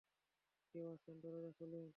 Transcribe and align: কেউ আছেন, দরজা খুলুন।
কেউ 0.69 0.85
আছেন, 0.93 1.15
দরজা 1.23 1.51
খুলুন। 1.57 1.85